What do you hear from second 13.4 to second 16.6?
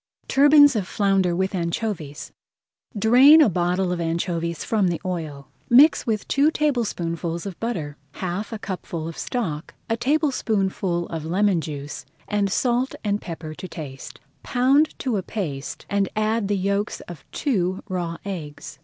to season. Pound to a paste, and add the